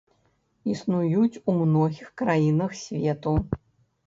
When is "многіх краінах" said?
1.59-2.71